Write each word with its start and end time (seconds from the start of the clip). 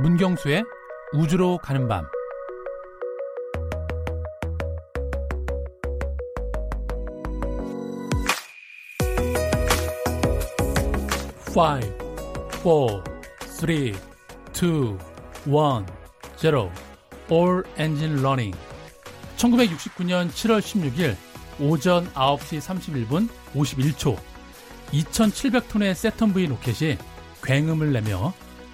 문경수의 0.00 0.64
우주로 1.12 1.58
가는 1.58 1.86
밤 1.86 2.06
Five, 11.50 11.92
four, 12.60 13.02
three, 13.58 13.94
two, 14.54 14.96
one, 15.46 15.84
zero. 16.38 16.70
All 17.30 17.62
engine 17.78 18.18
running. 18.20 18.56
1969년 19.36 20.30
7월 20.30 20.60
16일 20.60 21.14
오전 21.60 22.10
9시 22.14 23.06
31분 23.06 23.28
51초 23.54 24.16
2700톤의 24.92 25.94
세턴 25.94 26.32
V 26.32 26.46
로켓이 26.46 26.96
굉음을 27.42 27.92
내며 27.92 28.32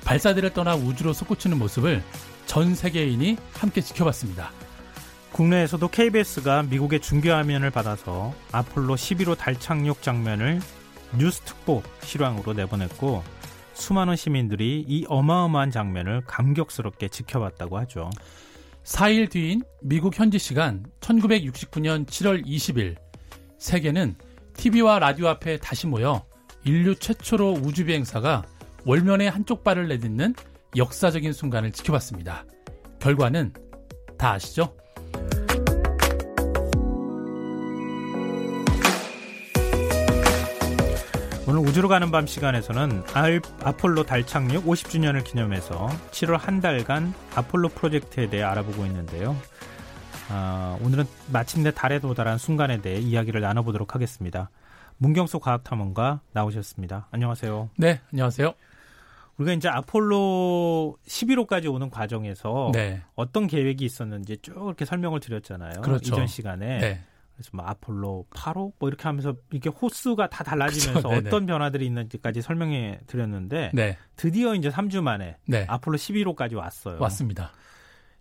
발사대를 0.08 0.54
떠나 0.54 0.74
우주로 0.74 1.12
솟구치는 1.12 1.58
모습을 1.58 2.02
전 2.46 2.74
세계인이 2.74 3.36
함께 3.52 3.82
지켜봤습니다. 3.82 4.52
국내에서도 5.32 5.86
KBS가 5.86 6.62
미국의 6.62 7.00
중계 7.00 7.30
화면을 7.30 7.70
받아서 7.70 8.32
아폴로 8.50 8.96
11호 8.96 9.36
달 9.36 9.60
착륙 9.60 10.00
장면을 10.00 10.62
뉴스 11.18 11.42
특보 11.42 11.82
실황으로 12.02 12.54
내보냈고 12.54 13.22
수많은 13.74 14.16
시민들이 14.16 14.82
이 14.88 15.04
어마어마한 15.08 15.70
장면을 15.70 16.22
감격스럽게 16.26 17.08
지켜봤다고 17.08 17.76
하죠. 17.80 18.08
4일 18.84 19.28
뒤인 19.28 19.60
미국 19.82 20.18
현지 20.18 20.38
시간 20.38 20.86
1969년 21.00 22.06
7월 22.06 22.46
20일 22.46 22.96
세계는 23.58 24.14
TV와 24.54 25.00
라디오 25.00 25.28
앞에 25.28 25.58
다시 25.58 25.86
모여 25.86 26.24
인류 26.64 26.94
최초로 26.94 27.60
우주 27.62 27.84
비행사가 27.84 28.44
월면의 28.88 29.28
한쪽 29.28 29.64
발을 29.64 29.86
내딛는 29.88 30.34
역사적인 30.74 31.34
순간을 31.34 31.72
지켜봤습니다. 31.72 32.46
결과는 33.00 33.52
다 34.16 34.32
아시죠? 34.32 34.74
오늘 41.46 41.60
우주로 41.60 41.88
가는 41.88 42.10
밤 42.10 42.26
시간에서는 42.26 43.02
알, 43.12 43.42
아폴로 43.62 44.04
달 44.04 44.24
착륙 44.24 44.64
50주년을 44.64 45.22
기념해서 45.22 45.88
7월 46.10 46.38
한 46.38 46.62
달간 46.62 47.12
아폴로 47.34 47.68
프로젝트에 47.68 48.30
대해 48.30 48.42
알아보고 48.42 48.86
있는데요. 48.86 49.36
아, 50.30 50.78
오늘은 50.82 51.04
마침내 51.30 51.72
달에 51.72 52.00
도달한 52.00 52.38
순간에 52.38 52.80
대해 52.80 52.98
이야기를 52.98 53.42
나눠보도록 53.42 53.94
하겠습니다. 53.94 54.48
문경수 54.96 55.40
과학탐험가 55.40 56.22
나오셨습니다. 56.32 57.08
안녕하세요. 57.10 57.68
네, 57.76 58.00
안녕하세요. 58.12 58.54
우리가 59.38 59.52
이제 59.54 59.68
아폴로 59.68 60.96
11호까지 61.06 61.72
오는 61.72 61.90
과정에서 61.90 62.70
네. 62.74 63.02
어떤 63.14 63.46
계획이 63.46 63.84
있었는지 63.84 64.38
쭉 64.38 64.52
이렇게 64.66 64.84
설명을 64.84 65.20
드렸잖아요. 65.20 65.80
그렇죠. 65.80 66.14
이전 66.14 66.26
시간에. 66.26 66.78
네. 66.78 67.00
그래서 67.36 67.50
뭐 67.52 67.64
아폴로 67.64 68.26
8호 68.30 68.72
뭐 68.80 68.88
이렇게 68.88 69.04
하면서 69.04 69.36
이게 69.52 69.70
호수가 69.70 70.28
다 70.28 70.42
달라지면서 70.42 71.08
그렇죠. 71.08 71.28
어떤 71.28 71.46
변화들이 71.46 71.86
있는지까지 71.86 72.42
설명해 72.42 73.00
드렸는데 73.06 73.70
네. 73.74 73.96
드디어 74.16 74.56
이제 74.56 74.70
3주 74.70 75.02
만에 75.02 75.36
네. 75.46 75.64
아폴로 75.68 75.96
11호까지 75.96 76.56
왔어요. 76.56 76.98
왔습니다. 77.00 77.52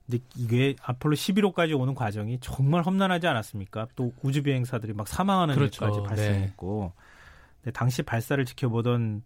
근데 0.06 0.24
이게 0.36 0.76
아폴로 0.84 1.16
11호까지 1.16 1.78
오는 1.78 1.96
과정이 1.96 2.38
정말 2.42 2.84
험난하지 2.84 3.26
않았습니까? 3.26 3.88
또 3.96 4.14
우주 4.22 4.44
비행사들이 4.44 4.94
막 4.94 5.08
사망하는 5.08 5.56
그렇죠. 5.56 5.84
일까지 5.84 6.08
발생했고. 6.08 6.94
근데 7.64 7.72
당시 7.72 8.04
발사를 8.04 8.46
지켜보던 8.46 9.24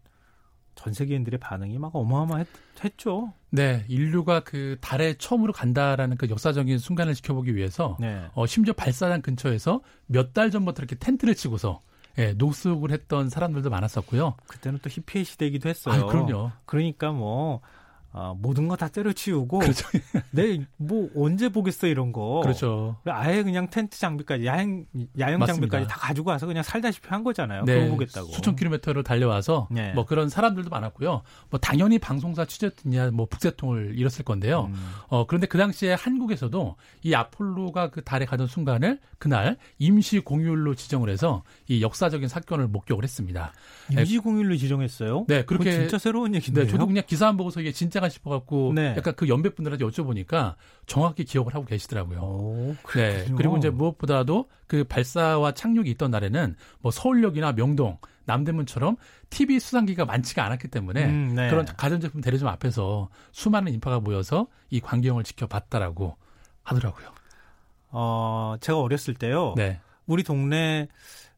전 0.75 0.93
세계인들의 0.93 1.39
반응이 1.39 1.77
막 1.77 1.95
어마어마했죠. 1.95 3.33
네, 3.49 3.85
인류가 3.89 4.41
그 4.41 4.77
달에 4.81 5.15
처음으로 5.17 5.53
간다라는 5.53 6.17
그 6.17 6.29
역사적인 6.29 6.77
순간을 6.77 7.13
지켜보기 7.15 7.55
위해서 7.55 7.97
네. 7.99 8.23
어, 8.33 8.45
심지어 8.45 8.73
발사장 8.73 9.21
근처에서 9.21 9.81
몇 10.07 10.33
달 10.33 10.49
전부터 10.51 10.81
이렇게 10.81 10.95
텐트를 10.95 11.35
치고서 11.35 11.81
예, 12.17 12.33
노숙을 12.33 12.91
했던 12.91 13.29
사람들도 13.29 13.69
많았었고요. 13.69 14.35
그때는 14.47 14.79
또 14.81 14.89
히피의 14.89 15.25
시대이기도 15.25 15.69
했어요. 15.69 16.03
아, 16.03 16.05
그럼요. 16.07 16.51
그러니까 16.65 17.11
뭐 17.11 17.61
어, 18.13 18.37
모든 18.39 18.67
거 18.67 18.75
다 18.75 18.87
때려치우고 18.89 19.59
그렇죠. 19.59 19.87
내 20.31 20.59
뭐 20.77 21.09
언제 21.15 21.49
보겠어 21.49 21.87
이런 21.87 22.11
거. 22.11 22.41
그렇죠. 22.43 22.97
아예 23.05 23.43
그냥 23.43 23.69
텐트 23.69 23.97
장비까지 23.99 24.45
야행 24.45 24.85
야영 25.17 25.39
맞습니다. 25.39 25.77
장비까지 25.77 25.87
다 25.87 25.97
가지고 25.99 26.31
와서 26.31 26.45
그냥 26.47 26.63
살다시피 26.63 27.07
한 27.07 27.23
거잖아요. 27.23 27.63
네, 27.65 27.79
그거 27.81 27.91
보겠다고. 27.91 28.27
수천 28.31 28.55
킬로미터를 28.55 29.03
달려와서 29.03 29.67
네. 29.71 29.93
뭐 29.93 30.05
그런 30.05 30.27
사람들도 30.29 30.69
많았고요. 30.69 31.21
뭐 31.49 31.59
당연히 31.59 31.99
방송사 31.99 32.45
취재진이야 32.45 33.11
뭐 33.11 33.27
북새통을 33.27 33.97
잃었을 33.97 34.25
건데요. 34.25 34.65
음. 34.73 34.91
어 35.07 35.25
그런데 35.27 35.47
그 35.47 35.57
당시에 35.57 35.93
한국에서도 35.93 36.75
이 37.03 37.13
아폴로가 37.13 37.91
그 37.91 38.03
달에 38.03 38.25
가던 38.25 38.47
순간을 38.47 38.99
그날 39.19 39.57
임시 39.79 40.19
공휴일로 40.19 40.75
지정을 40.75 41.09
해서 41.09 41.43
이 41.67 41.81
역사적인 41.81 42.27
사건을 42.27 42.67
목격을 42.67 43.03
했습니다. 43.03 43.53
임시 43.91 44.17
공휴일로 44.17 44.57
지정했어요. 44.57 45.25
네, 45.27 45.45
그렇게 45.45 45.71
진짜 45.71 45.97
새로운 45.97 46.33
얘기인데요. 46.35 46.65
네, 46.65 46.71
저도 46.71 46.87
그냥 46.87 47.03
기사 47.07 47.27
안 47.27 47.37
보고서 47.37 47.61
이게 47.61 47.71
진짜 47.71 48.00
가 48.01 48.09
싶어갖고 48.09 48.73
네. 48.73 48.95
약간 48.97 49.13
그 49.15 49.29
연배분들한테 49.29 49.85
여쭤보니까 49.85 50.55
정확히 50.87 51.23
기억을 51.23 51.55
하고 51.55 51.65
계시더라고요. 51.65 52.19
오, 52.19 52.75
네. 52.95 53.25
그리고 53.37 53.57
이제 53.57 53.69
무엇보다도 53.69 54.49
그 54.67 54.83
발사와 54.83 55.53
착륙이 55.53 55.89
있던 55.91 56.11
날에는 56.11 56.55
뭐 56.81 56.91
서울역이나 56.91 57.53
명동, 57.53 57.97
남대문처럼 58.25 58.97
TV 59.29 59.59
수상기가 59.59 60.05
많지가 60.05 60.43
않았기 60.43 60.67
때문에 60.67 61.05
음, 61.05 61.35
네. 61.35 61.49
그런 61.49 61.65
가전제품 61.65 62.21
대리점 62.21 62.47
앞에서 62.47 63.09
수많은 63.31 63.71
인파가 63.73 63.99
모여서 63.99 64.47
이 64.69 64.79
광경을 64.79 65.23
지켜봤다라고 65.23 66.17
하더라고요. 66.63 67.07
어, 67.91 68.55
제가 68.61 68.79
어렸을 68.79 69.13
때요. 69.13 69.53
네. 69.55 69.79
우리 70.05 70.23
동네 70.23 70.87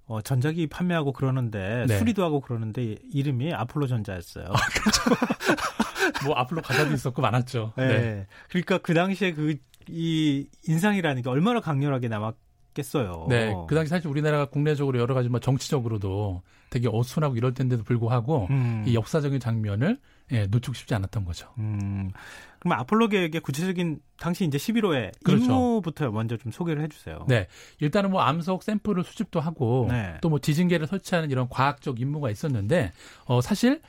어, 0.05 0.21
전자기 0.21 0.67
판매하고 0.67 1.13
그러는데 1.13 1.85
네. 1.87 1.97
수리도 1.97 2.23
하고 2.23 2.41
그러는데 2.41 2.97
이름이 3.11 3.53
아폴로 3.53 3.87
전자였어요. 3.87 4.45
뭐 6.25 6.35
앞으로 6.35 6.61
과자도 6.61 6.93
있었고 6.93 7.21
많았죠. 7.21 7.73
네. 7.77 7.87
네. 7.87 8.27
그러니까 8.49 8.77
그 8.79 8.93
당시에 8.93 9.33
그 9.33 9.55
이 9.89 10.47
인상이라는 10.67 11.21
게 11.21 11.29
얼마나 11.29 11.59
강렬하게 11.59 12.07
남았 12.07 12.35
겠어요. 12.73 13.27
네. 13.29 13.53
그 13.67 13.75
당시 13.75 13.89
사실 13.89 14.07
우리나라가 14.07 14.45
국내적으로 14.45 14.97
여러 14.99 15.13
가지 15.13 15.29
뭐 15.29 15.39
정치적으로도 15.39 16.41
되게 16.71 16.89
어순하고 16.91 17.35
이럴 17.35 17.53
텐데도 17.53 17.83
불구하고 17.83 18.47
음. 18.49 18.83
이 18.87 18.95
역사적인 18.95 19.39
장면을 19.39 19.99
예, 20.31 20.47
놓치고 20.47 20.73
싶지 20.73 20.95
않았던 20.95 21.23
거죠. 21.25 21.49
음. 21.59 22.09
그럼 22.57 22.79
아폴로 22.79 23.09
계획의 23.09 23.41
구체적인 23.41 23.99
당시 24.17 24.45
이제 24.45 24.57
11호의 24.57 25.11
그렇죠. 25.23 25.43
임무부터 25.43 26.09
먼저 26.09 26.35
좀 26.37 26.51
소개를 26.51 26.81
해주세요. 26.81 27.25
네. 27.27 27.47
일단은 27.79 28.09
뭐 28.09 28.21
암석 28.21 28.63
샘플을 28.63 29.03
수집도 29.03 29.39
하고 29.39 29.85
네. 29.91 30.15
또뭐 30.21 30.39
지진계를 30.39 30.87
설치하는 30.87 31.29
이런 31.29 31.47
과학적 31.49 31.99
임무가 31.99 32.31
있었는데 32.31 32.91
어 33.25 33.41
사실 33.41 33.73
앞 33.73 33.81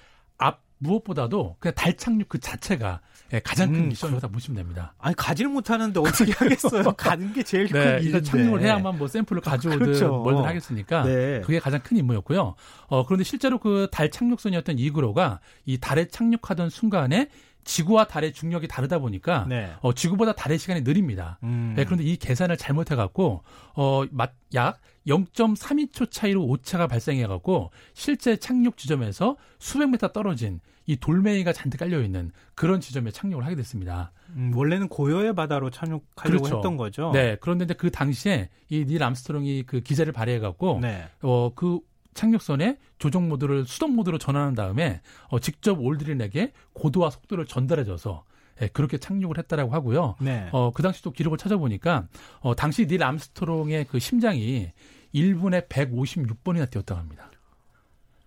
무엇보다도 0.85 1.57
그냥 1.59 1.75
달 1.75 1.97
착륙 1.97 2.29
그 2.29 2.39
자체가 2.39 3.01
예, 3.33 3.41
가장 3.41 3.73
큰 3.73 3.81
음, 3.85 3.89
미션이라고 3.89 4.29
보시면 4.29 4.57
됩니다. 4.57 4.95
아니 4.99 5.17
가지를 5.17 5.51
못하는데 5.51 5.99
어떻게 5.99 6.33
하겠어요? 6.39 6.93
가는 6.93 7.33
게 7.33 7.43
제일 7.43 7.69
큰 7.69 7.81
네, 7.81 7.99
일인데. 8.03 8.23
착륙을 8.23 8.61
해야만 8.63 8.99
뭐 8.99 9.09
샘플을 9.09 9.41
가져오든 9.41 9.79
그렇죠. 9.81 10.09
뭘든 10.23 10.45
하겠으니까 10.45 11.03
네. 11.05 11.41
그게 11.41 11.59
가장 11.59 11.81
큰 11.83 11.97
임무였고요. 11.97 12.55
어 12.89 13.07
그런데 13.07 13.25
실제로 13.25 13.59
그 13.59 13.89
달 13.91 14.11
착륙선이었던 14.11 14.79
이그로가 14.79 15.41
이 15.65 15.79
달에 15.79 16.07
착륙하던 16.09 16.71
순간에 16.71 17.29
지구와 17.65 18.05
달의 18.05 18.33
중력이 18.35 18.69
다르다 18.69 18.99
보니까 18.99 19.47
네. 19.49 19.73
어, 19.81 19.95
지구보다 19.95 20.35
달의 20.35 20.59
시간이 20.59 20.83
느립니다. 20.83 21.39
음. 21.45 21.73
네, 21.77 21.85
그런데 21.87 22.05
이 22.05 22.17
계산을 22.17 22.57
잘못해갖고 22.59 23.43
어, 23.75 24.05
맛- 24.11 24.35
약 24.55 24.81
0.32초 25.07 26.11
차이로 26.11 26.45
오차가 26.45 26.87
발생해갖고 26.87 27.71
실제 27.93 28.37
착륙 28.37 28.77
지점에서 28.77 29.37
수백 29.59 29.91
미터 29.91 30.09
떨어진 30.09 30.61
이 30.87 30.97
돌멩이가 30.97 31.53
잔뜩 31.53 31.79
깔려 31.79 32.03
있는 32.03 32.31
그런 32.55 32.81
지점에 32.81 33.11
착륙을 33.11 33.45
하게 33.45 33.57
됐습니다. 33.57 34.13
음, 34.37 34.53
원래는 34.55 34.89
고요의 34.89 35.35
바다로 35.35 35.71
착륙하려고 35.71 36.43
그렇죠. 36.43 36.57
했던 36.57 36.77
거죠. 36.77 37.11
네, 37.13 37.37
그런데 37.41 37.65
이제 37.65 37.75
그 37.75 37.91
당시에 37.91 38.51
이 38.69 38.85
닐 38.85 39.03
암스트롱이 39.03 39.65
그 39.67 39.81
기지를 39.81 40.13
발휘해갖고 40.13 40.81
네. 40.83 41.09
어, 41.23 41.53
그 41.55 41.81
착륙선의 42.13 42.79
조종 42.99 43.29
모드를 43.29 43.65
수동 43.67 43.97
모드로 43.97 44.19
전환한 44.19 44.55
다음에 44.55 45.01
어, 45.29 45.39
직접 45.41 45.81
올드린에게 45.81 46.53
고도와 46.75 47.11
속도를 47.11 47.47
전달해줘서 47.47 48.25
예, 48.63 48.69
그렇게 48.69 48.99
착륙을 48.99 49.39
했다라고 49.39 49.73
하고요. 49.73 50.17
네. 50.21 50.49
어, 50.53 50.71
그 50.73 50.83
당시 50.83 51.03
또 51.03 51.11
기록을 51.11 51.39
찾아보니까, 51.39 52.07
어, 52.41 52.55
당시 52.55 52.87
닐 52.87 53.03
암스트롱의 53.03 53.87
그 53.87 53.99
심장이 53.99 54.71
1분에 55.15 55.69
156번이나 55.69 56.71
뛰었다고 56.71 57.01
합니다. 57.01 57.31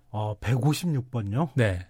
어, 0.10 0.38
156번요? 0.40 1.50
네. 1.56 1.88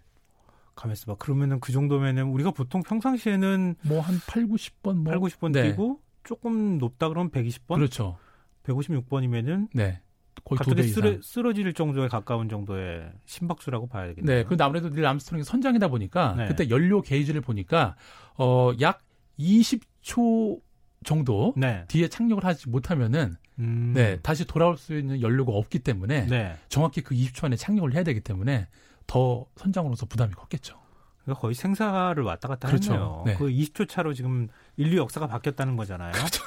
가만있어 0.76 1.06
봐. 1.08 1.16
그러면은 1.18 1.60
그 1.60 1.72
정도면은 1.72 2.24
우리가 2.26 2.52
보통 2.52 2.84
평상시에는 2.84 3.76
뭐 3.84 4.00
한 4.02 4.20
8, 4.28 4.44
90번 4.46 4.96
뭐. 4.98 5.06
8, 5.12 5.20
90번 5.20 5.52
네. 5.52 5.70
뛰고 5.72 6.00
조금 6.24 6.78
높다 6.78 7.10
그러면 7.10 7.32
120번? 7.32 7.76
그렇죠. 7.76 8.18
156번이면은 8.64 9.70
네. 9.74 10.02
거의 10.48 10.60
두배 10.64 10.84
이상. 10.84 11.04
쓰러, 11.04 11.22
쓰러 11.22 11.54
질 11.54 11.74
정도에 11.74 12.08
가까운 12.08 12.48
정도의 12.48 13.12
심박수라고 13.26 13.88
봐야겠네요. 13.88 14.38
네, 14.38 14.44
근데 14.44 14.64
아무래도 14.64 14.90
닐 14.90 15.06
암스트롱이 15.06 15.44
선장이다 15.44 15.90
보니까 15.90 16.36
네. 16.38 16.48
그때 16.48 16.70
연료 16.70 17.02
게이지를 17.02 17.42
보니까 17.42 17.96
어, 18.38 18.72
약 18.80 19.02
20초 19.40 20.62
정도 21.04 21.54
네. 21.58 21.84
뒤에 21.88 22.08
착륙을 22.08 22.46
하지 22.46 22.70
못하면은 22.70 23.36
음. 23.60 23.92
네, 23.94 24.20
다시 24.22 24.46
돌아올 24.46 24.78
수 24.78 24.98
있는 24.98 25.22
연료가 25.22 25.52
없기 25.52 25.80
때문에 25.80 26.28
네. 26.28 26.56
정확히 26.70 27.02
그 27.02 27.14
20초 27.16 27.46
안에 27.46 27.56
착륙을 27.56 27.94
해야 27.94 28.04
되기 28.04 28.22
때문에 28.22 28.68
더 29.06 29.46
선장으로서 29.56 30.06
부담이 30.06 30.34
컸겠죠. 30.34 30.80
그러니까 31.24 31.42
거의 31.42 31.56
생사를 31.56 32.22
왔다 32.24 32.48
갔다 32.48 32.70
그렇죠. 32.70 32.94
했네요. 32.94 33.24
네. 33.26 33.36
그 33.36 33.48
20초 33.48 33.90
차로 33.90 34.14
지금 34.14 34.48
인류 34.78 34.98
역사가 34.98 35.28
바뀌었다는 35.28 35.76
거잖아요. 35.76 36.14
그렇죠. 36.14 36.44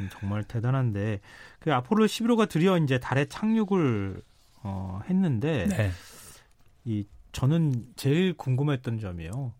음, 0.00 0.08
정말 0.10 0.44
대단한데 0.44 1.20
그 1.58 1.72
아폴로 1.72 2.06
11호가 2.06 2.48
드디어 2.48 2.78
이제 2.78 2.98
달에 2.98 3.26
착륙을 3.26 4.22
어, 4.62 5.00
했는데 5.08 5.66
네. 5.68 5.90
이 6.84 7.04
저는 7.32 7.86
제일 7.96 8.34
궁금했던 8.34 8.98
점이요. 9.00 9.52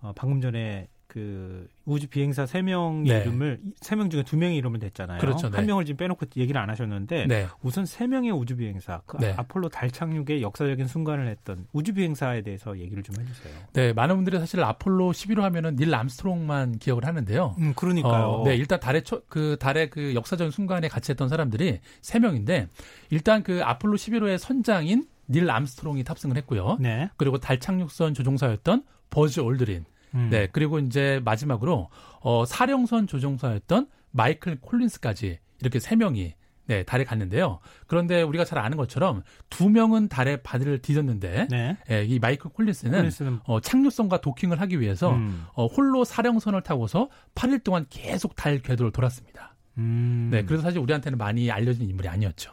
어, 0.00 0.12
방금 0.14 0.40
전에 0.40 0.88
그 1.18 1.68
우주 1.84 2.06
비행사 2.08 2.46
세 2.46 2.62
명의 2.62 3.12
네. 3.12 3.20
이름을 3.22 3.60
세 3.80 3.96
명 3.96 4.08
중에 4.10 4.22
두 4.22 4.36
명의 4.36 4.56
이름을 4.58 4.78
댔잖아요. 4.78 5.18
그렇죠, 5.18 5.50
네. 5.50 5.56
한 5.56 5.66
명을 5.66 5.84
지금 5.84 5.96
빼놓고 5.96 6.26
얘기를 6.36 6.60
안 6.60 6.70
하셨는데 6.70 7.26
네. 7.26 7.46
우선 7.62 7.86
세 7.86 8.06
명의 8.06 8.30
우주 8.30 8.56
비행사, 8.56 9.00
그 9.06 9.16
네. 9.16 9.34
아폴로 9.36 9.68
달 9.68 9.90
착륙의 9.90 10.42
역사적인 10.42 10.86
순간을 10.86 11.26
했던 11.26 11.66
우주 11.72 11.92
비행사에 11.94 12.42
대해서 12.42 12.78
얘기를 12.78 13.02
좀 13.02 13.18
해 13.18 13.24
주세요. 13.26 13.52
네, 13.72 13.92
많은 13.92 14.14
분들이 14.14 14.38
사실 14.38 14.62
아폴로 14.62 15.10
11호 15.10 15.40
하면은 15.40 15.74
닐 15.74 15.92
암스트롱만 15.92 16.78
기억을 16.78 17.04
하는데요. 17.04 17.56
음, 17.58 17.72
그러니까요. 17.74 18.26
어, 18.28 18.44
네, 18.44 18.54
일단 18.54 18.78
달의 18.78 19.02
초, 19.02 19.22
그 19.28 19.56
달의 19.58 19.90
그 19.90 20.14
역사적인 20.14 20.52
순간에 20.52 20.86
같이 20.86 21.10
했던 21.10 21.28
사람들이 21.28 21.80
세 22.00 22.20
명인데 22.20 22.68
일단 23.10 23.42
그 23.42 23.60
아폴로 23.64 23.96
11호의 23.96 24.38
선장인 24.38 25.06
닐 25.30 25.50
암스트롱이 25.50 26.04
탑승을 26.04 26.36
했고요. 26.36 26.76
네. 26.80 27.10
그리고 27.16 27.38
달 27.38 27.58
착륙선 27.58 28.14
조종사였던 28.14 28.84
버즈 29.10 29.40
올드린. 29.40 29.84
음. 30.14 30.28
네, 30.30 30.48
그리고 30.50 30.78
이제 30.78 31.20
마지막으로 31.24 31.88
어 32.20 32.44
사령선 32.44 33.06
조종사였던 33.06 33.86
마이클 34.10 34.60
콜린스까지 34.60 35.38
이렇게 35.60 35.78
세 35.80 35.96
명이 35.96 36.34
네, 36.68 36.82
달에 36.82 37.04
갔는데요. 37.04 37.60
그런데 37.86 38.20
우리가 38.20 38.44
잘 38.44 38.58
아는 38.58 38.76
것처럼 38.76 39.22
두 39.48 39.70
명은 39.70 40.08
달에 40.08 40.36
발을 40.42 40.80
디뎠는데 40.80 41.48
네. 41.48 41.78
예, 41.90 42.04
이 42.04 42.18
마이클 42.18 42.50
콜린스는 42.50 42.92
콜린스는 42.92 43.40
어, 43.44 43.60
착륙선과 43.60 44.20
도킹을 44.20 44.60
하기 44.60 44.78
위해서 44.78 45.14
음. 45.14 45.46
어, 45.54 45.66
홀로 45.66 46.04
사령선을 46.04 46.62
타고서 46.62 47.08
8일 47.34 47.64
동안 47.64 47.86
계속 47.88 48.36
달 48.36 48.58
궤도를 48.58 48.92
돌았습니다. 48.92 49.54
음. 49.78 50.28
네, 50.30 50.44
그래서 50.44 50.62
사실 50.62 50.78
우리한테는 50.80 51.16
많이 51.16 51.50
알려진 51.50 51.88
인물이 51.88 52.06
아니었죠. 52.06 52.52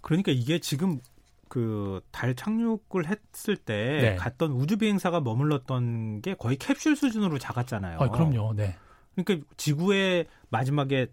그러니까 0.00 0.30
이게 0.30 0.60
지금 0.60 1.00
그 1.48 2.00
달 2.10 2.34
착륙을 2.34 3.06
했을 3.06 3.56
때 3.56 3.98
네. 4.00 4.16
갔던 4.16 4.52
우주 4.52 4.76
비행사가 4.78 5.20
머물렀던 5.20 6.22
게 6.22 6.34
거의 6.34 6.56
캡슐 6.56 6.94
수준으로 6.96 7.38
작았잖아요. 7.38 7.98
아, 8.00 8.08
그럼요. 8.10 8.54
네. 8.54 8.74
그러니까 9.14 9.46
지구의 9.56 10.26
마지막에 10.50 11.08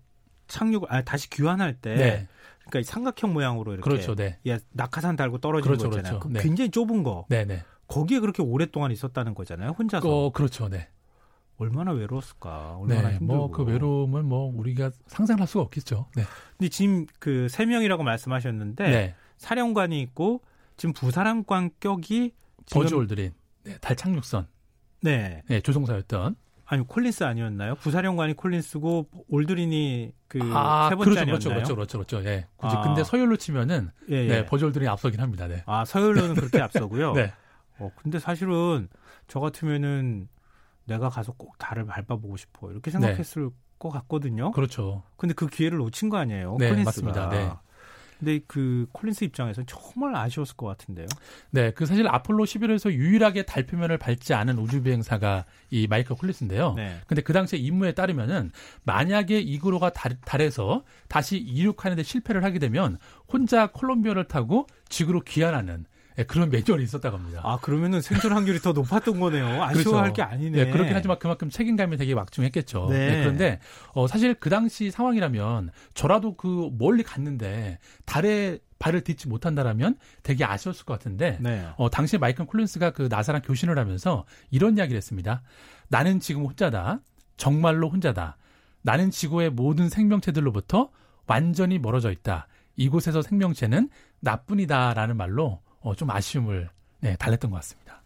착륙 0.48 0.92
아 0.92 1.02
다시 1.04 1.30
귀환할 1.30 1.76
때 1.76 1.96
네. 1.96 2.28
그러니까 2.60 2.80
이 2.80 2.84
삼각형 2.84 3.34
모양으로 3.34 3.74
이렇게 3.74 3.90
그렇죠. 3.90 4.16
네. 4.16 4.40
예, 4.48 4.60
낙하산 4.72 5.16
달고 5.16 5.38
떨어지는 5.40 5.78
그렇죠, 5.78 5.90
거 5.90 5.98
있잖아요. 5.98 6.20
그렇죠. 6.20 6.34
그 6.34 6.38
네. 6.38 6.44
굉장히 6.44 6.70
좁은 6.72 7.04
거. 7.04 7.26
네, 7.30 7.46
네. 7.46 7.64
거기에 7.88 8.20
그렇게 8.20 8.42
오랫동안 8.42 8.92
있었다는 8.92 9.36
거잖아요. 9.36 9.72
혼자서. 9.72 10.10
어, 10.10 10.30
그렇죠. 10.32 10.70
네. 10.70 10.88
얼마나 11.58 11.92
외로웠을까. 11.92 12.78
얼마나 12.78 13.10
네. 13.10 13.16
힘들고. 13.18 13.36
뭐그 13.36 13.64
외로움을 13.64 14.24
뭐 14.24 14.52
우리가 14.56 14.92
상상할 15.08 15.46
수가 15.48 15.64
없겠죠. 15.66 16.08
네. 16.16 16.24
근데 16.58 16.70
지금 16.70 17.06
그 17.20 17.48
세 17.50 17.66
명이라고 17.66 18.04
말씀하셨는데 18.04 18.90
네. 18.90 19.16
사령관이 19.44 20.02
있고 20.02 20.42
지금 20.78 20.94
부사령관격이 20.94 22.32
버즈 22.72 22.94
올드린. 22.96 23.34
네, 23.64 23.78
달 23.82 23.96
착륙선. 23.96 24.48
네. 25.02 25.44
네, 25.48 25.60
조종사였던. 25.60 26.38
아니 26.66 26.88
콜린스 26.88 27.26
아니었나요? 27.26 27.76
부사령관이 27.76 28.34
콜린스고 28.36 29.10
올드린이 29.28 30.14
그세 30.30 30.46
아, 30.54 30.90
번째 30.90 31.04
그렇죠, 31.04 31.22
아니었나요? 31.22 31.40
그렇죠, 31.40 31.50
그렇죠, 31.50 31.76
그렇죠, 31.76 31.98
그렇죠. 31.98 32.30
예. 32.30 32.48
굳이 32.56 32.76
아. 32.78 32.82
근데 32.82 33.04
서열로 33.04 33.36
치면은 33.36 33.92
예, 34.10 34.16
예. 34.16 34.28
네, 34.28 34.46
버즈 34.46 34.64
올드린이 34.64 34.88
앞서긴 34.90 35.20
합니다. 35.20 35.48
네. 35.48 35.62
아 35.66 35.84
서열로는 35.84 36.36
그렇게 36.36 36.62
앞서고요. 36.62 37.12
네. 37.14 37.34
어, 37.80 37.92
근데 37.98 38.18
사실은 38.18 38.88
저 39.28 39.42
같으면은 39.42 40.30
내가 40.86 41.10
가서 41.10 41.34
꼭 41.34 41.58
달을 41.58 41.86
밟아보고 41.86 42.38
싶어 42.38 42.72
이렇게 42.72 42.92
생각했을 42.92 43.50
것 43.78 43.90
같거든요. 43.90 44.52
그렇죠. 44.52 45.04
근데 45.18 45.34
그 45.34 45.48
기회를 45.48 45.78
놓친 45.80 46.10
거 46.10 46.18
아니에요? 46.18 46.56
네, 46.60 46.70
콜린스가. 46.70 46.86
맞습니다. 46.86 47.30
네. 47.30 47.52
근데 48.24 48.40
그 48.48 48.88
콜린스 48.94 49.26
입장에서는 49.26 49.68
정말 49.68 50.16
아쉬웠을 50.16 50.56
것 50.56 50.66
같은데요. 50.66 51.08
네, 51.52 51.72
그 51.72 51.86
사실 51.86 52.08
아폴로 52.08 52.46
11호에서 52.46 52.92
유일하게 52.94 53.44
달 53.44 53.66
표면을 53.66 53.98
밟지 53.98 54.34
않은 54.34 54.58
우주 54.58 54.82
비행사가 54.82 55.44
이 55.70 55.88
마이클 55.88 56.16
콜린스인데요. 56.16 56.74
네. 56.76 56.96
근데 57.06 57.22
그 57.22 57.34
당시에 57.34 57.60
임무에 57.60 57.92
따르면은 57.92 58.52
만약에 58.84 59.40
이그로가 59.40 59.92
달, 59.92 60.16
달에서 60.22 60.86
다시 61.10 61.38
이륙하는데 61.38 62.02
실패를 62.02 62.46
하게 62.46 62.60
되면 62.60 62.98
혼자 63.28 63.68
콜롬비아를 63.68 64.30
타고 64.30 64.68
지구로 64.88 65.22
귀환하는 65.22 65.86
예, 66.18 66.24
그런 66.24 66.50
매뉴얼이 66.50 66.84
있었다고 66.84 67.18
합니다. 67.18 67.42
아 67.44 67.60
그러면은 67.62 68.02
생존 68.02 68.34
확률이 68.34 68.60
더 68.60 68.72
높았던 68.72 69.20
거네요. 69.20 69.46
아쉬워할 69.64 70.14
게 70.14 70.22
아니네. 70.22 70.66
네, 70.66 70.72
그렇긴 70.72 70.96
하지만 70.96 71.20
그만큼 71.20 71.50
책임감이 71.50 71.98
되게 71.98 72.16
막중했겠죠. 72.16 72.88
네. 72.90 73.08
네, 73.08 73.20
그런데 73.22 73.60
어, 73.94 74.08
사실 74.08 74.34
그 74.36 74.50
당시 74.50 74.92
상황이라면 74.92 75.72
저라도 75.94 76.36
그 76.36 76.70
멀리 76.78 77.04
갔는데 77.04 77.80
달에 78.06 78.60
발을 78.80 79.02
딛지 79.02 79.30
못한다라면 79.30 79.96
되게 80.24 80.44
아쉬웠을 80.44 80.86
것 80.86 80.94
같은데 80.94 81.38
네. 81.40 81.66
어, 81.78 81.90
당시에 81.90 82.20
마이클 82.20 82.46
콜린스가 82.46 82.92
그 82.92 83.08
나사랑 83.10 83.42
교신을 83.42 83.80
하면서 83.80 84.26
이런 84.52 84.78
이야기를 84.78 84.98
했습니다. 84.98 85.42
나는 85.88 86.20
지금 86.20 86.46
혼자다. 86.46 87.00
정말로 87.38 87.90
혼자다. 87.90 88.38
나는 88.82 89.10
지구의 89.10 89.52
모든 89.52 89.90
생명체들로부터 89.90 90.90
완전히 91.26 91.80
멀어져 91.80 92.12
있다. 92.12 92.48
이곳에서 92.76 93.22
생명체는 93.22 93.90
나뿐이다라는 94.20 95.16
말로 95.16 95.62
어, 95.84 95.94
좀 95.96 96.10
아쉬움을 96.10 96.70
네, 97.02 97.16
달랬던 97.18 97.52
것 97.52 97.58
같습니다. 97.58 98.02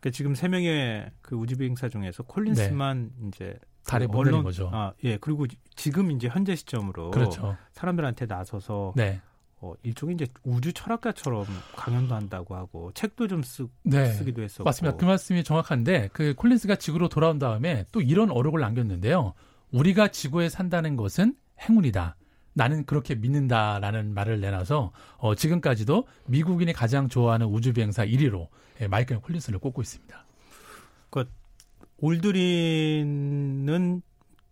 그러니까 0.00 0.10
지금 0.16 0.34
세 0.34 0.48
명의 0.48 1.10
그 1.20 1.36
우주 1.36 1.56
비행사 1.56 1.88
중에서 1.88 2.22
콜린스만 2.22 3.10
이제 3.28 3.58
달에 3.86 4.06
그못 4.06 4.26
내린 4.26 4.42
거죠. 4.42 4.70
아, 4.72 4.92
예. 5.04 5.16
그리고 5.16 5.46
지금 5.74 6.10
이제 6.10 6.28
현재 6.28 6.54
시점으로 6.54 7.10
그렇죠. 7.10 7.56
사람들한테 7.72 8.26
나서서 8.26 8.92
네. 8.96 9.20
어, 9.60 9.72
일종의 9.82 10.14
이제 10.14 10.26
우주 10.44 10.72
철학가처럼 10.72 11.44
강연도 11.74 12.14
한다고 12.14 12.54
하고 12.54 12.92
책도 12.92 13.26
좀 13.26 13.42
쓰, 13.42 13.66
네. 13.82 14.12
쓰기도 14.12 14.42
했었고. 14.42 14.64
맞습니다. 14.64 14.96
그 14.96 15.04
말씀이 15.04 15.42
정확한데 15.42 16.10
그 16.12 16.34
콜린스가 16.34 16.76
지구로 16.76 17.08
돌아온 17.08 17.38
다음에 17.40 17.84
또 17.90 18.00
이런 18.00 18.30
어록을 18.30 18.60
남겼는데요. 18.60 19.34
우리가 19.72 20.08
지구에 20.08 20.48
산다는 20.48 20.96
것은 20.96 21.34
행운이다. 21.60 22.16
나는 22.58 22.84
그렇게 22.84 23.14
믿는다라는 23.14 24.14
말을 24.14 24.40
내놔서 24.40 24.90
어, 25.18 25.34
지금까지도 25.36 26.08
미국인이 26.26 26.72
가장 26.72 27.08
좋아하는 27.08 27.46
우주 27.46 27.72
비행사 27.72 28.04
1위로 28.04 28.48
예, 28.80 28.88
마이클 28.88 29.20
콜린스를 29.20 29.60
꼽고 29.60 29.80
있습니다. 29.80 30.24
올드린은 32.00 34.02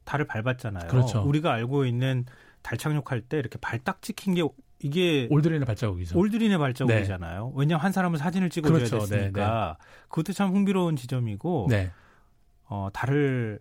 달을 0.05 0.27
밟았잖아요. 0.27 0.89
그렇죠. 0.89 1.23
우리가 1.23 1.53
알고 1.53 1.85
있는 1.85 2.25
달 2.63 2.77
착륙할 2.77 3.23
때 3.23 3.39
이렇게 3.39 3.57
발딱 3.61 4.03
찍힌 4.03 4.35
게 4.35 4.43
이게 4.81 5.29
올드린의 5.31 5.65
발자국이죠. 5.65 6.19
올드린의 6.19 6.59
발자국이잖아요. 6.59 7.53
왜냐하면 7.55 7.85
한 7.85 7.93
사람은 7.93 8.19
사진을 8.19 8.51
찍어줘야 8.51 8.79
그렇죠. 8.79 8.99
됐으니까 8.99 9.79
그것도 10.09 10.33
참 10.33 10.51
흥미로운 10.51 10.97
지점이고 10.97 11.69
네. 11.71 11.93
어, 12.65 12.89
달을 12.93 13.61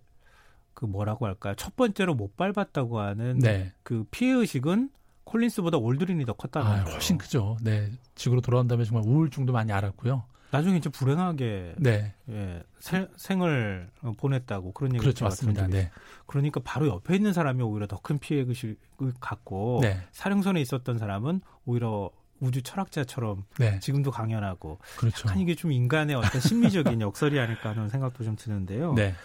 그 0.75 0.85
뭐라고 0.85 1.25
할까요? 1.25 1.55
첫 1.57 1.75
번째로 1.75 2.13
못 2.13 2.37
밟았다고 2.37 2.99
하는 2.99 3.39
네. 3.39 3.73
그 3.81 4.05
피해 4.11 4.31
의식은 4.33 4.91
콜린스보다 5.23 5.77
올드린이 5.77 6.23
더 6.25 6.33
컸다는 6.33 6.67
아, 6.67 6.73
거예요. 6.83 6.93
훨씬 6.93 7.17
크죠. 7.17 7.57
네. 7.63 7.89
지구로 8.13 8.41
돌아온 8.41 8.67
다음에 8.67 8.83
정말 8.83 9.03
우울증도 9.09 9.51
많이 9.53 9.71
알았고요. 9.71 10.23
나중에 10.51 10.77
이제 10.77 10.89
불행하게 10.89 11.75
네. 11.79 12.13
예, 12.29 12.61
세- 12.79 13.07
생을 13.17 13.89
보냈다고 14.17 14.73
그런 14.73 14.91
얘기를 14.91 15.01
그렇죠. 15.01 15.25
맞습니다. 15.25 15.67
네. 15.67 15.89
그러니까 16.27 16.61
바로 16.63 16.87
옆에 16.87 17.15
있는 17.15 17.33
사람이 17.33 17.63
오히려 17.63 17.87
더 17.87 17.97
큰 17.97 18.19
피해 18.19 18.41
의식을 18.47 19.13
갖고 19.19 19.79
네. 19.81 19.99
사령선에 20.11 20.61
있었던 20.61 20.97
사람은 20.99 21.41
오히려 21.65 22.11
우주 22.39 22.61
철학자처럼 22.61 23.43
네. 23.57 23.79
지금도 23.79 24.11
강연하고 24.11 24.77
그렇죠. 24.97 25.27
약간 25.27 25.41
이게 25.41 25.55
좀 25.55 25.71
인간의 25.71 26.15
어떤 26.15 26.39
심리적인 26.39 26.99
역설이 27.01 27.39
아닐까 27.39 27.69
하는 27.71 27.89
생각도 27.89 28.23
좀 28.23 28.35
드는데요. 28.35 28.93
네. 28.93 29.15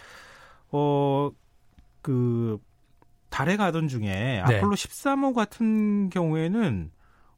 어, 0.71 1.29
그, 2.01 2.59
달에 3.31 3.57
가던 3.57 3.87
중에 3.87 4.01
네. 4.01 4.39
아폴로 4.41 4.75
13호 4.75 5.33
같은 5.33 6.09
경우에는 6.09 6.91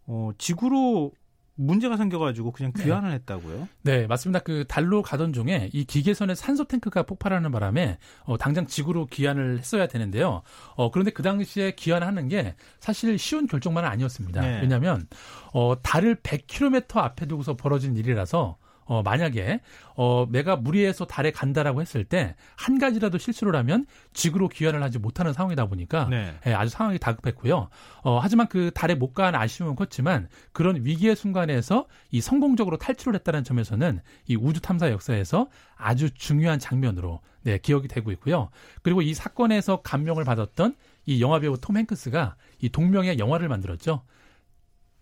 어, 0.07 0.31
지구로 0.37 1.13
문제가 1.55 1.97
생겨가지고 1.97 2.51
그냥 2.51 2.73
네. 2.73 2.83
귀환을 2.83 3.09
네. 3.09 3.15
했다고요? 3.15 3.67
네, 3.83 4.07
맞습니다. 4.07 4.39
그 4.39 4.65
달로 4.67 5.03
가던 5.03 5.33
중에 5.33 5.69
이 5.71 5.85
기계선의 5.85 6.35
산소 6.35 6.65
탱크가 6.65 7.03
폭발하는 7.03 7.51
바람에 7.51 7.99
어, 8.23 8.37
당장 8.37 8.65
지구로 8.65 9.05
귀환을 9.05 9.59
했어야 9.59 9.87
되는데요. 9.87 10.41
어, 10.75 10.89
그런데 10.89 11.11
그 11.11 11.21
당시에 11.21 11.75
귀환하는 11.75 12.27
게 12.27 12.55
사실 12.79 13.19
쉬운 13.19 13.45
결정만은 13.45 13.87
아니었습니다. 13.87 14.41
네. 14.41 14.61
왜냐하면 14.61 15.07
어, 15.53 15.75
달을 15.81 16.15
100km 16.15 16.97
앞에 16.97 17.27
두고서 17.27 17.55
벌어진 17.55 17.95
일이라서 17.95 18.57
어, 18.85 19.01
만약에, 19.03 19.61
어, 19.95 20.27
내가 20.29 20.55
무리해서 20.55 21.05
달에 21.05 21.31
간다라고 21.31 21.81
했을 21.81 22.03
때, 22.03 22.35
한 22.55 22.79
가지라도 22.79 23.17
실수를 23.17 23.55
하면 23.57 23.85
지구로 24.13 24.49
귀환을 24.49 24.83
하지 24.83 24.99
못하는 24.99 25.33
상황이다 25.33 25.65
보니까, 25.67 26.07
네. 26.09 26.33
예, 26.47 26.53
아주 26.53 26.69
상황이 26.69 26.99
다급했고요. 26.99 27.69
어, 28.03 28.19
하지만 28.19 28.47
그 28.47 28.71
달에 28.73 28.95
못 28.95 29.13
간 29.13 29.35
아쉬움은 29.35 29.75
컸지만, 29.75 30.27
그런 30.53 30.83
위기의 30.85 31.15
순간에서 31.15 31.85
이 32.11 32.19
성공적으로 32.19 32.77
탈출을 32.77 33.13
했다는 33.15 33.43
점에서는 33.43 33.99
이 34.27 34.35
우주 34.35 34.59
탐사 34.59 34.89
역사에서 34.89 35.47
아주 35.75 36.09
중요한 36.13 36.57
장면으로, 36.59 37.21
네, 37.43 37.57
기억이 37.59 37.87
되고 37.87 38.11
있고요. 38.13 38.49
그리고 38.81 39.01
이 39.01 39.13
사건에서 39.13 39.81
감명을 39.81 40.23
받았던 40.23 40.75
이 41.05 41.21
영화배우 41.21 41.57
톰 41.59 41.77
행크스가 41.77 42.35
이 42.61 42.69
동명의 42.69 43.19
영화를 43.19 43.49
만들었죠. 43.49 44.01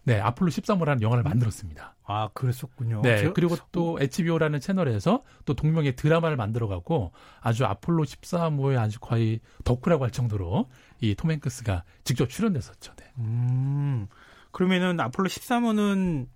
네, 0.04 0.20
아폴로 0.20 0.50
13호라는 0.52 1.02
영화를 1.02 1.24
만들었습니다. 1.24 1.96
아, 2.06 2.30
그랬었군요. 2.34 3.02
네, 3.04 3.24
저... 3.24 3.34
그리고 3.34 3.56
또 3.72 4.00
HBO라는 4.02 4.60
채널에서 4.60 5.24
또 5.46 5.54
동명의 5.54 5.96
드라마를 5.96 6.38
만들어갖고 6.38 7.12
아주 7.40 7.66
아폴로 7.66 8.04
13호의 8.04 8.80
아주 8.80 9.00
거의 9.00 9.40
덕후라고 9.64 10.04
할 10.04 10.12
정도로 10.12 10.70
이 11.02 11.14
톰 11.16 11.32
행크스가 11.32 11.84
직접 12.04 12.30
출연됐었죠. 12.30 12.94
네. 12.96 13.06
음, 13.20 14.08
그러면은 14.52 15.00
아폴로 15.00 15.30
13호는 15.30 16.28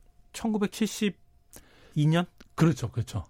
1972년? 1.96 2.26
그렇죠, 2.56 2.90
그렇죠. 2.92 3.26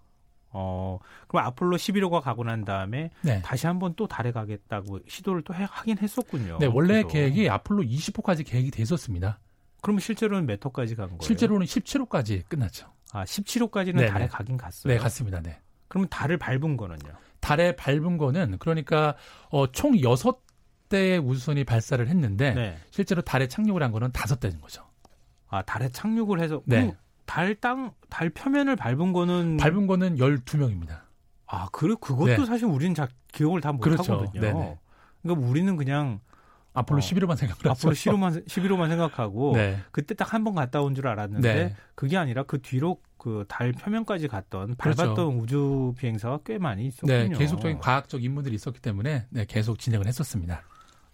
어, 0.50 0.98
그럼 1.28 1.44
아폴로 1.44 1.76
11호가 1.76 2.20
가고 2.22 2.42
난 2.44 2.64
다음에 2.64 3.10
네. 3.22 3.42
다시 3.42 3.66
한번 3.66 3.94
또 3.96 4.06
달에 4.06 4.32
가겠다고 4.32 5.00
시도를 5.06 5.42
또 5.42 5.54
해, 5.54 5.66
하긴 5.68 5.98
했었군요. 5.98 6.58
네, 6.58 6.66
원래. 6.66 7.02
계획이 7.02 7.48
아폴로 7.50 7.82
20호까지 7.82 8.46
계획이 8.46 8.70
됐었습니다. 8.70 9.38
그러면 9.86 10.00
실제로는 10.00 10.46
몇 10.46 10.64
호까지 10.64 10.96
간 10.96 11.06
거예요? 11.10 11.20
실제로는 11.22 11.64
17호까지 11.64 12.42
끝났죠. 12.48 12.88
아, 13.12 13.22
17호까지는 13.22 13.94
네네. 13.94 14.06
달에 14.08 14.26
가긴 14.26 14.56
갔어요. 14.56 14.92
네, 14.92 14.98
갔습니다. 14.98 15.40
네. 15.40 15.60
그러면 15.86 16.08
달을 16.08 16.38
밟은 16.38 16.76
거는요? 16.76 17.12
달에 17.38 17.76
밟은 17.76 18.18
거는 18.18 18.56
그러니까 18.58 19.14
어, 19.48 19.70
총 19.70 19.92
6대의 19.92 21.24
우주선이 21.24 21.62
발사를 21.62 22.04
했는데 22.08 22.52
네. 22.54 22.76
실제로 22.90 23.22
달에 23.22 23.46
착륙을 23.46 23.80
한 23.80 23.92
거는 23.92 24.10
5대인 24.10 24.60
거죠. 24.60 24.82
아, 25.46 25.62
달에 25.62 25.88
착륙을 25.90 26.40
해서 26.40 26.60
네. 26.64 26.92
달 27.24 27.54
땅, 27.54 27.92
달 28.10 28.28
표면을 28.30 28.74
밟은 28.74 29.12
거는 29.12 29.56
밟은 29.58 29.86
거는 29.86 30.16
12명입니다. 30.16 31.02
아, 31.46 31.68
그래 31.70 31.94
그것도 32.00 32.26
네. 32.38 32.44
사실 32.44 32.66
우리는 32.66 32.92
자, 32.92 33.06
기억을 33.32 33.60
다 33.60 33.70
못 33.70 33.82
그렇죠. 33.82 34.14
하거든요. 34.14 34.40
네네. 34.40 34.78
그러니까 35.22 35.46
우리는 35.48 35.76
그냥 35.76 36.18
아폴로 36.76 36.98
어, 36.98 37.00
11호만 37.02 37.36
생각을 37.36 37.68
아폴로 37.70 37.94
11호만 37.94 38.46
11호만 38.46 38.88
생각하고 38.88 39.52
네. 39.56 39.78
그때 39.90 40.14
딱 40.14 40.32
한 40.34 40.44
번 40.44 40.54
갔다 40.54 40.80
온 40.82 40.94
줄 40.94 41.08
알았는데 41.08 41.54
네. 41.54 41.74
그게 41.94 42.16
아니라 42.16 42.42
그 42.44 42.60
뒤로 42.60 43.00
그 43.18 43.44
달 43.48 43.72
표면까지 43.72 44.28
갔던 44.28 44.76
그렇죠. 44.76 44.96
밟았던 45.02 45.14
그렇죠. 45.16 45.38
우주 45.42 45.94
비행사가 45.98 46.40
꽤 46.44 46.58
많이 46.58 46.86
있었군요. 46.86 47.12
네, 47.12 47.28
계속적인 47.30 47.78
과학적 47.78 48.22
임무들이 48.22 48.54
있었기 48.54 48.80
때문에 48.80 49.26
네, 49.30 49.44
계속 49.48 49.78
진행을 49.78 50.06
했었습니다. 50.06 50.62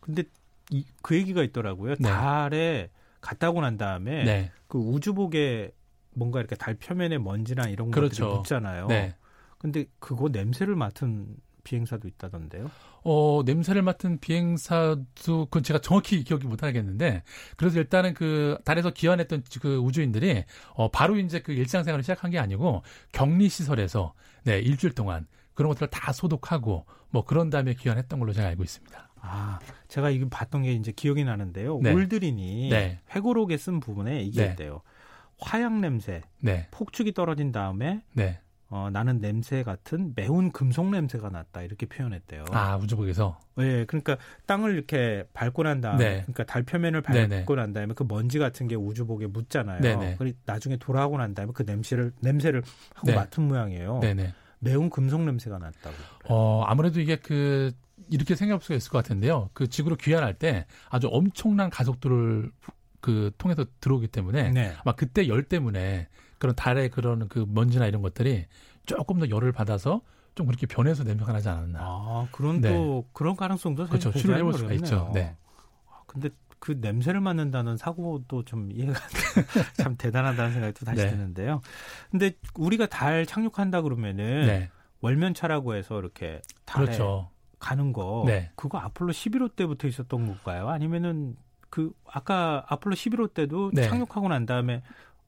근데 0.00 0.25
이, 0.71 0.85
그 1.02 1.16
얘기가 1.16 1.42
있더라고요. 1.42 1.95
네. 1.99 2.09
달에 2.09 2.90
갔다 3.21 3.50
오고 3.50 3.61
난 3.62 3.76
다음에 3.78 4.25
네. 4.25 4.50
그 4.66 4.78
우주복에 4.78 5.71
뭔가 6.14 6.40
이렇게 6.40 6.57
달 6.57 6.75
표면에 6.75 7.19
먼지나 7.19 7.69
이런 7.69 7.90
그렇죠. 7.90 8.25
것들이 8.25 8.38
묻잖아요. 8.38 8.87
네. 8.88 9.14
근데 9.59 9.85
그거 10.00 10.28
냄새를 10.28 10.75
맡은 10.76 11.37
비행사도 11.64 12.09
있다던데요? 12.09 12.71
어, 13.04 13.42
냄새를 13.45 13.83
맡은 13.83 14.19
비행사도 14.19 15.47
그건 15.47 15.62
제가 15.62 15.81
정확히 15.81 16.23
기억이 16.25 16.47
못 16.47 16.62
하겠는데 16.62 17.23
그래서 17.57 17.78
일단은 17.78 18.14
그 18.14 18.59
달에서 18.64 18.90
기환했던 18.90 19.45
그 19.61 19.78
우주인들이 19.78 20.45
어, 20.75 20.90
바로 20.90 21.16
이제 21.19 21.40
그 21.40 21.52
일상생활을 21.52 22.02
시작한 22.02 22.31
게 22.31 22.38
아니고 22.38 22.83
격리 23.12 23.49
시설에서 23.49 24.14
네, 24.45 24.59
일주일 24.59 24.95
동안 24.95 25.26
그런 25.54 25.69
것들을 25.71 25.88
다 25.90 26.12
소독하고 26.12 26.87
뭐 27.11 27.25
그런 27.25 27.50
다음에 27.50 27.75
기환했던 27.75 28.19
걸로 28.19 28.33
제가 28.33 28.49
알고 28.49 28.62
있습니다. 28.62 29.09
아, 29.21 29.61
제가 29.88 30.11
이거 30.11 30.26
봤던 30.28 30.62
게 30.62 30.73
이제 30.73 30.92
기억이 30.92 31.25
나는데요. 31.25 31.78
네. 31.81 31.92
올드린이 31.92 32.71
네. 32.71 32.99
회고록에 33.14 33.57
쓴 33.57 33.78
부분에 33.81 34.23
이게 34.23 34.45
네. 34.45 34.50
있대요. 34.50 34.83
화약 35.38 35.81
냄새, 35.81 36.23
네. 36.38 36.69
폭죽이 36.71 37.12
떨어진 37.12 37.52
다음에 37.52 38.02
네. 38.12 38.40
어, 38.75 38.88
나는 38.91 39.21
냄새 39.21 39.62
같은 39.62 40.14
매운 40.17 40.50
금속 40.50 40.88
냄새가 40.88 41.29
났다 41.29 41.61
이렇게 41.61 41.85
표현했대요. 41.85 42.47
아 42.52 42.79
우주복에서. 42.79 43.38
네, 43.57 43.85
그러니까 43.85 44.17
땅을 44.47 44.73
이렇게 44.73 45.25
밟고 45.35 45.64
난 45.64 45.83
다음에, 45.83 45.99
네. 45.99 46.21
그러니까 46.23 46.45
달 46.45 46.62
표면을 46.62 47.02
밟고 47.02 47.29
네네. 47.29 47.45
난 47.45 47.75
다음에 47.75 47.93
그 47.93 48.07
먼지 48.09 48.38
같은 48.38 48.69
게 48.69 48.75
우주복에 48.75 49.26
묻잖아요. 49.26 49.83
네네. 49.83 50.17
그리고 50.19 50.38
나중에 50.47 50.79
돌아오고 50.79 51.19
난 51.19 51.35
다음에 51.35 51.52
그 51.55 51.64
냄새를 51.64 52.12
냄새를 52.21 52.62
하고 52.95 53.09
네. 53.09 53.14
맡은 53.14 53.47
모양이에요. 53.47 54.00
네네. 54.00 54.33
매운 54.61 54.88
금속 54.88 55.21
냄새가 55.21 55.59
났다고. 55.59 55.95
어 56.31 56.64
아무래도 56.67 56.99
이게 56.99 57.17
그 57.17 57.73
이렇게 58.09 58.35
생각할 58.35 58.62
수가 58.62 58.76
있을 58.76 58.91
것 58.91 58.97
같은데요. 59.02 59.50
그 59.52 59.69
지구로 59.69 59.97
귀환할 59.97 60.33
때 60.33 60.64
아주 60.88 61.09
엄청난 61.12 61.69
가속도를 61.69 62.50
그 63.02 63.33
통해서 63.37 63.67
들어오기 63.81 64.09
때문에 64.09 64.50
네. 64.50 64.73
아마 64.83 64.95
그때 64.95 65.29
열 65.29 65.43
때문에 65.43 66.09
그런 66.43 66.57
달의 66.57 66.91
그런 66.91 67.29
그 67.29 67.47
먼지나 67.49 67.87
이런 67.87 68.03
것들이 68.03 68.47
조금 68.85 69.21
더 69.21 69.31
열을 69.31 69.53
받아서 69.53 70.01
좀 70.35 70.49
그렇게 70.49 70.67
변해서 70.67 71.05
냄새가 71.05 71.33
나지 71.33 71.49
않았나. 71.49 71.79
아, 71.81 72.27
그런 72.33 72.61
네. 72.61 72.75
또 72.75 73.07
그런 73.13 73.37
가능성도 73.37 73.87
그렇죠. 73.87 74.11
추론해 74.11 74.43
볼 74.43 74.53
수가 74.55 74.73
있죠. 74.73 75.13
네. 75.15 75.37
아, 75.89 76.03
근데 76.09 76.31
그 76.59 76.77
냄새를 76.81 77.21
맡는다는 77.21 77.77
사고도 77.77 78.45
좀 78.45 78.73
이해가 78.73 78.93
참 79.79 79.95
대단하다는 79.97 80.53
생각이 80.53 80.75
또 80.75 80.85
다시 80.85 81.05
네. 81.05 81.11
드는데요. 81.11 81.61
근데 82.11 82.33
우리가 82.57 82.87
달 82.87 83.25
착륙한다 83.25 83.83
그러면은 83.83 84.47
네. 84.47 84.71
월면차라고 85.01 85.77
해서 85.77 86.01
이렇게 86.01 86.43
달에 86.65 86.87
그렇죠. 86.87 87.31
가는 87.61 87.93
거 87.93 88.25
네. 88.27 88.51
그거 88.57 88.79
아폴로 88.79 89.13
11호 89.13 89.55
때부터 89.55 89.87
있었던 89.87 90.27
건가요? 90.27 90.69
아니면은 90.71 91.37
그 91.71 91.93
아까 92.05 92.65
아폴로 92.67 92.97
11호 92.97 93.33
때도 93.33 93.71
네. 93.73 93.87
착륙하고 93.87 94.27
난 94.27 94.45
다음에 94.45 94.83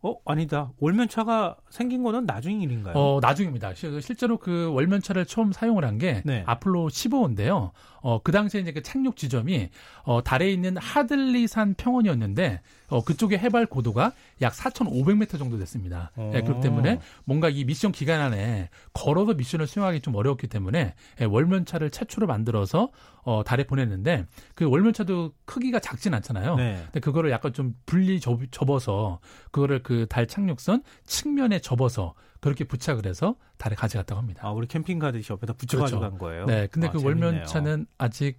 어 0.05 0.17
아니다 0.27 0.71
월면차가 0.81 1.57
생긴 1.71 2.03
거는 2.03 2.27
나중 2.27 2.61
일인가요? 2.61 2.95
어 2.95 3.21
나중입니다. 3.23 3.73
실제로 3.75 4.37
그 4.37 4.71
월면차를 4.75 5.25
처음 5.25 5.51
사용을 5.51 5.87
한게 5.87 6.21
네. 6.27 6.45
아폴로 6.47 6.89
15인데요. 6.89 7.71
어 8.05 8.21
그 8.23 8.33
당시에 8.33 8.61
이제 8.61 8.73
그 8.73 8.83
착륙 8.83 9.17
지점이 9.17 9.71
어 10.05 10.23
달에 10.23 10.53
있는 10.53 10.77
하들리산 10.77 11.75
평원이었는데 11.75 12.61
어 12.89 13.03
그쪽의 13.03 13.39
해발 13.39 13.67
고도가 13.67 14.13
약 14.43 14.53
4,500m 14.53 15.39
정도 15.39 15.59
됐습니다. 15.59 16.11
네, 16.17 16.43
그렇기 16.43 16.61
때문에 16.61 17.01
뭔가 17.25 17.49
이 17.49 17.65
미션 17.65 17.93
기간 17.93 18.21
안에 18.21 18.69
걸어서 18.93 19.33
미션을 19.33 19.67
수행하기 19.67 20.01
좀 20.03 20.15
어려웠기 20.15 20.49
때문에 20.49 20.95
예, 21.21 21.25
월면차를 21.25 21.91
최초로 21.91 22.27
만들어서 22.27 22.91
어 23.23 23.43
달에 23.43 23.65
보냈는데 23.65 24.27
그 24.55 24.69
월면차도 24.69 25.33
크기가 25.47 25.81
작진 25.81 26.13
않잖아요. 26.13 26.57
네. 26.57 26.83
근데 26.85 27.01
그거를 27.01 27.31
약간 27.31 27.55
좀 27.55 27.75
분리 27.87 28.21
접, 28.21 28.39
접어서 28.51 29.19
그거를 29.51 29.83
그 29.83 29.95
그달 29.95 30.27
착륙선 30.27 30.83
측면에 31.07 31.61
접어서 31.61 32.15
그렇게 32.45 32.65
부착을 32.65 33.07
해서 33.07 33.37
달에 33.57 33.75
가져갔다고 33.75 34.19
합니다. 34.21 34.43
아, 34.47 34.51
우리 34.53 34.67
캠핑 34.67 34.99
가듯이 34.99 35.33
옆에다 35.33 35.55
붙여가지고 35.55 35.99
그렇죠. 36.01 36.11
간 36.11 36.19
거예요? 36.19 36.45
네. 36.47 36.67
근데 36.69 36.89
아, 36.89 36.91
그 36.91 36.99
재밌네요. 36.99 37.27
월면차는 37.27 37.87
아직 37.99 38.39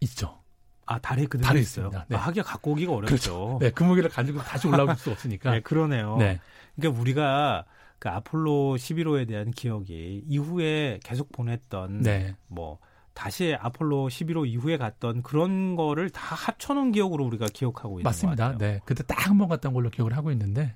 있죠. 0.00 0.38
아, 0.84 0.98
달에 0.98 1.24
그대로 1.26 1.46
달에 1.48 1.60
있어요? 1.60 1.86
있습니다. 1.86 2.06
네. 2.08 2.16
아, 2.16 2.20
하기가 2.20 2.44
갖고 2.46 2.72
오기가 2.72 2.92
어렵죠. 2.92 3.06
그렇죠. 3.06 3.58
네. 3.60 3.70
그 3.70 3.82
무게를 3.84 4.10
가지고 4.10 4.40
다시 4.40 4.66
올라올 4.68 4.94
수 4.96 5.10
없으니까. 5.10 5.50
네, 5.52 5.60
그러네요. 5.60 6.16
네. 6.18 6.40
그러니까 6.76 7.00
우리가 7.00 7.64
그 7.98 8.08
아폴로 8.08 8.76
11호에 8.76 9.26
대한 9.28 9.50
기억이 9.50 10.24
이후에 10.26 11.00
계속 11.04 11.30
보냈던 11.32 12.02
네. 12.02 12.36
뭐 12.48 12.78
다시 13.14 13.56
아폴로 13.60 14.08
11호 14.08 14.46
이후에 14.48 14.76
갔던 14.76 15.22
그런 15.22 15.76
거를 15.76 16.10
다 16.10 16.34
합쳐놓은 16.34 16.92
기억으로 16.92 17.24
우리가 17.26 17.46
기억하고 17.52 18.00
있는 18.00 18.04
맞습니다. 18.04 18.56
네, 18.58 18.80
그때 18.84 19.02
딱 19.04 19.28
한 19.28 19.38
번 19.38 19.48
갔던 19.48 19.72
걸로 19.72 19.88
기억을 19.90 20.16
하고 20.16 20.30
있는데. 20.32 20.74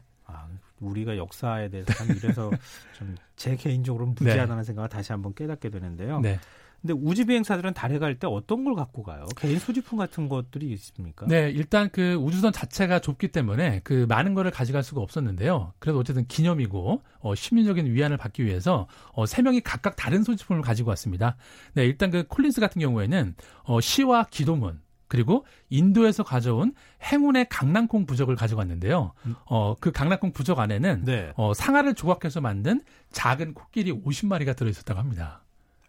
아, 0.81 0.87
우리가 0.87 1.17
역사에 1.17 1.69
대해서 1.69 1.93
참 1.95 2.09
이래서 2.17 2.51
좀 2.99 3.15
제 3.37 3.55
개인적으로는 3.55 4.15
무지하다는 4.19 4.57
네. 4.57 4.65
생각을 4.65 4.89
다시 4.89 5.13
한번 5.13 5.35
깨닫게 5.35 5.69
되는데요. 5.71 6.21
네. 6.21 6.41
근데 6.81 6.95
우주 6.95 7.27
비행사들은 7.27 7.75
달에 7.75 7.99
갈 7.99 8.19
때 8.19 8.27
어떤 8.27 8.65
걸 8.65 8.75
갖고 8.75 9.03
가요? 9.03 9.27
개인 9.37 9.59
소지품 9.59 9.99
같은 9.99 10.29
것들이 10.29 10.71
있습니까? 10.73 11.27
네, 11.27 11.51
일단 11.51 11.91
그 11.91 12.15
우주선 12.15 12.53
자체가 12.53 13.01
좁기 13.01 13.29
때문에 13.29 13.81
그 13.83 14.07
많은 14.09 14.35
거를 14.35 14.51
가져갈 14.51 14.83
수가 14.83 15.01
없었는데요. 15.01 15.73
그래도 15.79 15.99
어쨌든 15.99 16.27
기념이고 16.27 17.03
어, 17.21 17.35
시민적인 17.35 17.93
위안을 17.93 18.17
받기 18.17 18.45
위해서 18.45 18.87
어, 19.13 19.27
세 19.27 19.43
명이 19.43 19.63
각각 19.63 19.97
다른 19.97 20.23
소지품을 20.23 20.63
가지고 20.63 20.91
왔습니다. 20.91 21.37
네, 21.75 21.85
일단 21.85 22.11
그 22.11 22.25
콜린스 22.27 22.61
같은 22.61 22.81
경우에는 22.81 23.35
어, 23.65 23.81
시와 23.81 24.25
기도문 24.31 24.81
그리고 25.09 25.45
인도에서 25.71 26.23
가져온 26.23 26.75
행운의 27.03 27.49
강낭콩 27.49 28.07
부적을 28.07 28.37
가져갔는데요. 28.37 29.13
음. 29.27 29.35
어, 29.47 29.75
그 29.81 29.93
강낭콩 29.93 30.33
부적 30.33 30.59
안에는 30.59 31.05
네. 31.05 31.33
어, 31.37 31.55
상아를 31.55 31.95
조각해서 31.95 32.41
만든 32.41 32.83
작은 33.13 33.55
코끼리 33.55 33.93
50마리가 33.93 34.57
들어있었다고 34.57 34.99
합니다. 34.99 35.43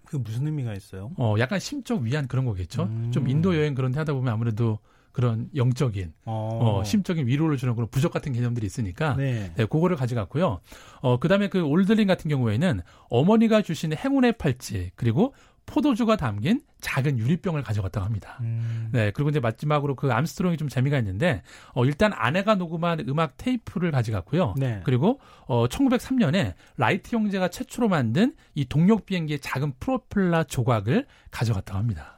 그 0.05 0.17
무슨 0.17 0.45
의미가 0.45 0.73
있어요? 0.73 1.11
어, 1.17 1.35
약간 1.39 1.59
심적 1.59 2.01
위안 2.01 2.27
그런 2.27 2.45
거겠죠. 2.45 2.83
음. 2.83 3.11
좀 3.11 3.27
인도 3.27 3.55
여행 3.55 3.75
그런 3.75 3.91
데 3.91 3.99
하다 3.99 4.13
보면 4.13 4.33
아무래도 4.33 4.79
그런 5.17 5.49
영적인 5.55 6.13
어, 6.25 6.59
어, 6.61 6.83
심적인 6.83 7.25
위로를 7.25 7.57
주는 7.57 7.73
그런 7.73 7.89
부적 7.89 8.13
같은 8.13 8.33
개념들이 8.33 8.67
있으니까 8.67 9.15
네. 9.15 9.51
네, 9.55 9.65
그거를 9.65 9.97
가져갔고요. 9.97 10.59
어, 11.01 11.17
그 11.17 11.27
다음에 11.27 11.49
그 11.49 11.61
올드린 11.61 12.07
같은 12.07 12.29
경우에는 12.29 12.81
어머니가 13.09 13.63
주신 13.63 13.93
행운의 13.93 14.33
팔찌, 14.33 14.91
그리고 14.95 15.33
포도주가 15.67 16.15
담긴 16.15 16.61
작은 16.81 17.19
유리병을 17.19 17.61
가져갔다고 17.61 18.03
합니다. 18.03 18.37
음. 18.41 18.89
네, 18.91 19.11
그리고 19.11 19.29
이제 19.29 19.39
마지막으로 19.39 19.95
그 19.95 20.11
암스트롱이 20.11 20.57
좀 20.57 20.69
재미가 20.69 20.97
있는데, 20.99 21.43
어, 21.73 21.85
일단 21.85 22.11
아내가 22.13 22.55
녹음한 22.55 23.05
음악 23.07 23.37
테이프를 23.37 23.91
가져갔고요. 23.91 24.55
네. 24.57 24.81
그리고 24.83 25.19
어 25.45 25.67
1903년에 25.67 26.53
라이트 26.77 27.15
형제가 27.15 27.49
최초로 27.49 27.89
만든 27.89 28.33
이 28.55 28.65
동력 28.65 29.05
비행기의 29.05 29.39
작은 29.39 29.73
프로펠러 29.79 30.45
조각을 30.45 31.05
가져갔다고 31.29 31.77
합니다. 31.77 32.16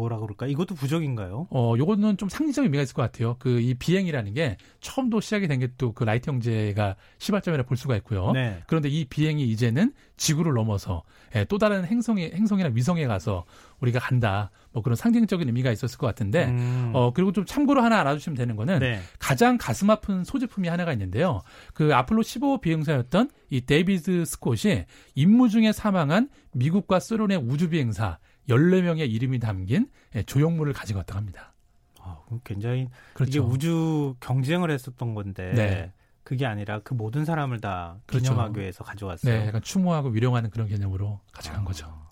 뭐라 0.00 0.18
그럴까? 0.18 0.46
이것도 0.46 0.74
부적인가요? 0.74 1.46
어, 1.50 1.74
요거는 1.78 2.16
좀 2.16 2.28
상징적 2.28 2.64
의미가 2.64 2.82
있을 2.82 2.94
것 2.94 3.02
같아요. 3.02 3.36
그 3.38 3.60
이 3.60 3.74
비행이라는 3.74 4.32
게 4.34 4.56
처음도 4.80 5.20
시작이 5.20 5.46
된 5.46 5.60
게 5.60 5.68
또 5.76 5.92
그 5.92 6.04
라이트 6.04 6.28
형제가 6.30 6.96
시발점이라 7.18 7.64
볼 7.64 7.76
수가 7.76 7.96
있고요. 7.96 8.32
네. 8.32 8.62
그런데 8.66 8.88
이 8.88 9.04
비행이 9.04 9.44
이제는 9.48 9.92
지구를 10.16 10.54
넘어서 10.54 11.02
예, 11.34 11.44
또 11.44 11.58
다른 11.58 11.84
행성에 11.84 12.32
행성이나 12.34 12.70
위성에 12.74 13.06
가서 13.06 13.44
우리가 13.80 13.98
간다. 14.00 14.50
뭐 14.72 14.82
그런 14.82 14.94
상징적인 14.96 15.48
의미가 15.48 15.72
있었을 15.72 15.98
것 15.98 16.06
같은데 16.06 16.46
음. 16.46 16.92
어 16.94 17.12
그리고 17.12 17.32
좀 17.32 17.44
참고로 17.44 17.82
하나 17.82 18.00
알아주시면 18.00 18.36
되는 18.36 18.56
거는 18.56 18.78
네. 18.78 19.00
가장 19.18 19.58
가슴 19.58 19.90
아픈 19.90 20.22
소지품이 20.24 20.68
하나가 20.68 20.92
있는데요. 20.92 21.40
그 21.74 21.94
아폴로 21.94 22.22
15호 22.22 22.60
비행사였던 22.60 23.30
이 23.50 23.60
데이비드 23.62 24.24
스콧이 24.24 24.84
임무 25.14 25.48
중에 25.48 25.72
사망한 25.72 26.28
미국과 26.52 27.00
소련의 27.00 27.38
우주 27.38 27.68
비행사 27.68 28.18
14명의 28.50 29.10
이름이 29.10 29.38
담긴 29.38 29.88
예, 30.14 30.22
조형물을 30.22 30.72
가져갔다고 30.72 31.18
합니다. 31.18 31.54
아, 31.98 32.18
굉장히 32.44 32.88
그렇죠. 33.14 33.30
이게 33.30 33.38
우주 33.38 34.14
경쟁을 34.20 34.70
했었던 34.70 35.14
건데 35.14 35.52
네. 35.54 35.92
그게 36.22 36.46
아니라 36.46 36.80
그 36.80 36.94
모든 36.94 37.24
사람을 37.24 37.60
다 37.60 37.98
그렇죠. 38.06 38.32
기념하기 38.32 38.60
위해서 38.60 38.84
가져왔어요. 38.84 39.34
네, 39.34 39.46
약간 39.46 39.62
추모하고 39.62 40.10
위령하는 40.10 40.50
그런 40.50 40.68
개념으로 40.68 41.20
가져간 41.32 41.60
아. 41.60 41.64
거죠. 41.64 42.09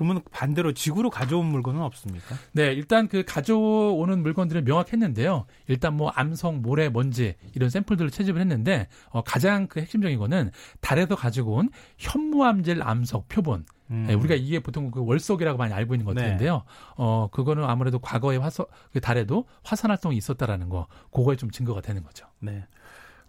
그러면 0.00 0.22
반대로 0.30 0.72
지구로 0.72 1.10
가져온 1.10 1.44
물건은 1.44 1.82
없습니까? 1.82 2.34
네, 2.52 2.72
일단 2.72 3.06
그 3.06 3.22
가져오는 3.22 4.22
물건들은 4.22 4.64
명확했는데요. 4.64 5.44
일단 5.68 5.94
뭐 5.94 6.08
암석, 6.08 6.60
모래, 6.60 6.88
먼지 6.88 7.34
이런 7.54 7.68
샘플들을 7.68 8.10
채집을 8.10 8.40
했는데 8.40 8.88
어, 9.10 9.20
가장 9.20 9.66
그 9.66 9.78
핵심적인 9.78 10.18
거는 10.18 10.52
달에서 10.80 11.16
가지고 11.16 11.56
온 11.56 11.68
현무암질 11.98 12.82
암석 12.82 13.28
표본. 13.28 13.66
음. 13.90 14.06
네, 14.08 14.14
우리가 14.14 14.36
이게 14.36 14.58
보통 14.58 14.90
그 14.90 15.04
월석이라고 15.04 15.58
많이 15.58 15.74
알고 15.74 15.94
있는 15.94 16.06
것들인데요. 16.06 16.62
어, 16.96 17.28
그거는 17.30 17.64
아무래도 17.64 17.98
과거에 17.98 18.38
화서 18.38 18.68
그 18.94 19.02
달에도 19.02 19.44
화산 19.62 19.90
활동이 19.90 20.16
있었다라는 20.16 20.70
거, 20.70 20.86
그거에 21.12 21.36
좀 21.36 21.50
증거가 21.50 21.82
되는 21.82 22.02
거죠. 22.02 22.26
네. 22.38 22.64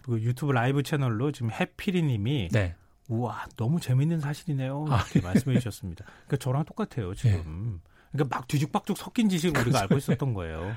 그리고 0.03 0.21
유튜브 0.21 0.53
라이브 0.53 0.83
채널로 0.83 1.33
지금 1.33 1.51
해피리님이 1.51 2.47
네, 2.53 2.75
우와 3.11 3.45
너무 3.57 3.79
재밌는 3.79 4.21
사실이네요 4.21 4.85
아, 4.89 5.01
이렇게 5.01 5.21
말씀해 5.21 5.59
주셨습니다. 5.59 6.05
그러니까 6.05 6.37
저랑 6.37 6.63
똑같아요 6.63 7.13
지금. 7.13 7.81
그러니까 8.11 8.37
막 8.37 8.47
뒤죽박죽 8.47 8.97
섞인 8.97 9.27
지식 9.27 9.55
우리가 9.57 9.81
알고 9.81 9.97
있었던 9.97 10.33
거예요. 10.33 10.73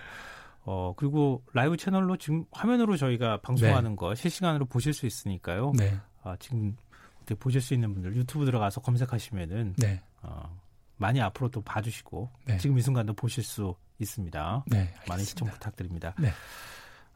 어 0.66 0.94
그리고 0.96 1.44
라이브 1.52 1.76
채널로 1.76 2.16
지금 2.16 2.44
화면으로 2.50 2.96
저희가 2.96 3.40
방송하는 3.40 3.96
거 3.96 4.14
실시간으로 4.14 4.66
보실 4.66 4.92
수 4.92 5.06
있으니까요. 5.06 5.72
네, 5.76 5.96
아, 6.22 6.36
지금 6.40 6.76
이렇게 7.18 7.34
보실 7.34 7.60
수 7.60 7.74
있는 7.74 7.92
분들 7.94 8.16
유튜브 8.16 8.44
들어가서 8.46 8.80
검색하시면은 8.80 9.74
네, 9.76 10.02
어, 10.22 10.58
많이 10.96 11.20
앞으로 11.20 11.50
또 11.50 11.60
봐주시고 11.60 12.30
네. 12.46 12.56
지금 12.58 12.78
이 12.78 12.82
순간도 12.82 13.12
보실 13.12 13.44
수 13.44 13.74
있습니다. 13.98 14.64
네. 14.68 14.92
많은 15.08 15.24
시청. 15.24 15.48
부탁드립니다. 15.48 16.14
네. 16.18 16.30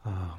아, 0.03 0.37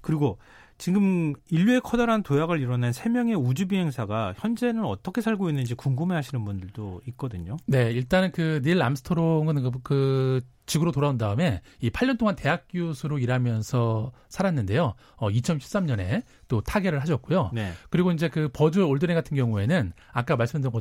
그리고 0.00 0.38
지금 0.78 1.34
인류의 1.50 1.80
커다란 1.80 2.22
도약을 2.22 2.60
이뤄낸 2.60 2.92
세 2.92 3.08
명의 3.08 3.34
우주 3.34 3.66
비행사가 3.66 4.34
현재는 4.38 4.84
어떻게 4.84 5.20
살고 5.20 5.48
있는지 5.48 5.74
궁금해하시는 5.74 6.44
분들도 6.44 7.02
있거든요. 7.08 7.56
네, 7.66 7.90
일단은 7.90 8.30
그 8.32 8.60
닐 8.62 8.80
암스트롱은 8.82 9.62
그, 9.62 9.70
그 9.82 10.40
지구로 10.68 10.92
돌아온 10.92 11.18
다음에 11.18 11.62
이 11.80 11.90
8년 11.90 12.18
동안 12.18 12.36
대학 12.36 12.66
교수로 12.70 13.18
일하면서 13.18 14.12
살았는데요. 14.28 14.94
어, 15.16 15.30
2013년에 15.30 16.22
또 16.46 16.60
타계를 16.60 17.00
하셨고요. 17.00 17.50
네. 17.52 17.72
그리고 17.90 18.12
이제 18.12 18.28
그 18.28 18.48
버즈 18.52 18.78
올드린 18.78 19.16
같은 19.16 19.36
경우에는 19.36 19.92
아까 20.12 20.36
말씀드린 20.36 20.72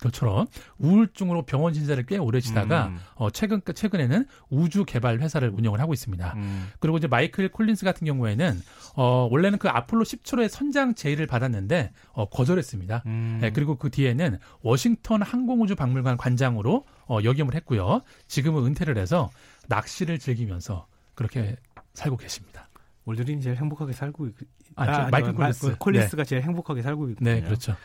것처럼 0.00 0.46
우울증으로 0.78 1.42
병원 1.42 1.74
신세를 1.74 2.06
꽤 2.06 2.16
오래 2.16 2.40
지다가 2.40 2.86
음. 2.86 2.98
어, 3.14 3.30
최근 3.30 3.60
최근에는 3.72 4.26
우주 4.48 4.84
개발 4.84 5.20
회사를 5.20 5.50
운영을 5.50 5.80
하고 5.80 5.92
있습니다. 5.92 6.34
음. 6.36 6.68
그리고 6.80 6.96
이제 6.96 7.06
마이클 7.06 7.48
콜린스 7.50 7.84
같은 7.84 8.06
경우에는 8.06 8.60
어, 8.96 9.28
원래는 9.30 9.58
그 9.58 9.68
아폴로 9.68 10.04
17호의 10.04 10.48
선장 10.48 10.94
제의를 10.94 11.26
받았는데 11.26 11.92
어, 12.12 12.28
거절했습니다. 12.30 13.02
음. 13.06 13.38
네, 13.42 13.50
그리고 13.50 13.76
그 13.76 13.90
뒤에는 13.90 14.38
워싱턴 14.62 15.20
항공우주 15.22 15.76
박물관 15.76 16.16
관장으로 16.16 16.84
어, 17.08 17.18
역임을 17.22 17.54
했고요. 17.54 18.02
지금은 18.26 18.64
은퇴를 18.66 18.96
해서 18.98 19.30
낚시를 19.68 20.18
즐기면서 20.18 20.86
그렇게 21.14 21.56
살고 21.94 22.16
계십니다. 22.16 22.68
올드린이 23.04 23.42
제일 23.42 23.56
행복하게 23.56 23.92
살고 23.92 24.26
있... 24.28 24.34
아, 24.76 24.86
저 25.04 25.08
마이클 25.10 25.32
마- 25.32 25.38
콜린스. 25.38 25.76
콜린스가 25.78 26.24
제일 26.24 26.42
행복하게 26.42 26.82
살고 26.82 27.10
있군요. 27.10 27.30
네, 27.30 27.40
그렇죠. 27.42 27.76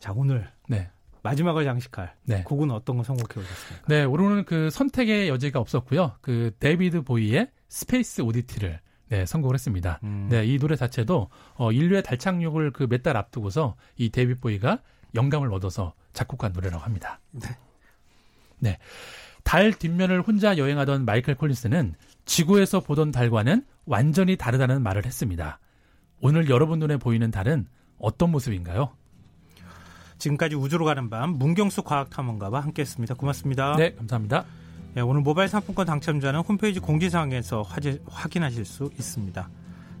자, 0.00 0.12
오늘 0.14 0.50
네. 0.68 0.90
마지막을 1.22 1.64
장식할 1.64 2.14
네. 2.24 2.42
곡은 2.44 2.70
어떤 2.70 2.96
거 2.96 3.02
선곡해 3.04 3.40
오셨습니까? 3.40 3.86
네, 3.88 4.04
오늘은 4.04 4.44
그 4.44 4.70
선택의 4.70 5.28
여지가 5.28 5.58
없었고요. 5.60 6.16
그 6.20 6.52
데이비드 6.60 7.02
보위의 7.02 7.50
Space 7.68 8.20
Oddity를 8.22 8.80
네, 9.08 9.24
선곡을 9.26 9.54
했습니다. 9.54 10.00
음. 10.02 10.26
네, 10.30 10.44
이 10.44 10.58
노래 10.58 10.76
자체도 10.76 11.30
어, 11.54 11.72
인류의 11.72 12.02
달 12.02 12.18
착륙을 12.18 12.72
그 12.72 12.84
몇 12.84 13.02
달 13.02 13.16
앞두고서 13.16 13.76
이 13.96 14.10
데이비드 14.10 14.40
보위가 14.40 14.80
영감을 15.14 15.52
얻어서 15.54 15.94
작곡한 16.12 16.52
노래라고 16.52 16.82
합니다. 16.84 17.20
네. 17.30 17.48
네. 18.58 18.78
달 19.44 19.72
뒷면을 19.72 20.20
혼자 20.20 20.58
여행하던 20.58 21.04
마이클 21.04 21.34
콜린스는 21.34 21.94
지구에서 22.24 22.80
보던 22.80 23.12
달과는 23.12 23.64
완전히 23.86 24.36
다르다는 24.36 24.82
말을 24.82 25.06
했습니다. 25.06 25.58
오늘 26.20 26.50
여러분 26.50 26.78
눈에 26.78 26.96
보이는 26.98 27.30
달은 27.30 27.66
어떤 27.98 28.30
모습인가요? 28.30 28.90
지금까지 30.18 30.56
우주로 30.56 30.84
가는 30.84 31.08
밤 31.08 31.30
문경수 31.30 31.82
과학탐험가와 31.82 32.60
함께했습니다. 32.60 33.14
고맙습니다. 33.14 33.76
네, 33.76 33.94
감사합니다. 33.94 34.44
네, 34.94 35.00
오늘 35.00 35.20
모바일 35.22 35.48
상품권 35.48 35.86
당첨자는 35.86 36.40
홈페이지 36.40 36.80
공지사항에서 36.80 37.62
확인하실 38.06 38.64
수 38.64 38.90
있습니다. 38.98 39.48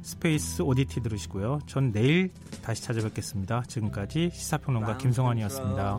Space 0.02 0.62
Oddity 0.62 1.02
들으시고요. 1.02 1.60
전 1.66 1.92
내일 1.92 2.32
다시 2.62 2.82
찾아뵙겠습니다. 2.82 3.62
지금까지 3.66 4.30
시사평론가 4.32 4.98
김성환이었습니다. 4.98 5.98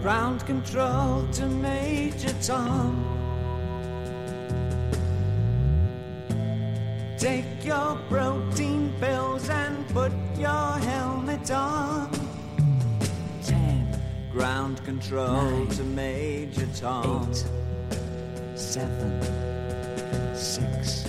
Ground 0.00 0.46
control 0.46 1.28
to 1.32 1.46
Major 1.46 2.32
Tom. 2.40 3.18
Take 7.18 7.64
your 7.64 7.98
protein 8.08 8.94
pills 9.00 9.50
and 9.50 9.84
put 9.92 10.12
your 10.38 10.78
helmet 10.78 11.50
on. 11.50 12.08
Ten. 13.42 13.92
Ground 14.32 14.80
control 14.84 15.66
to 15.66 15.82
Major 15.82 16.68
Tom. 16.80 17.28
Eight. 17.28 17.57
Seven. 18.68 19.22
Six. 20.34 21.07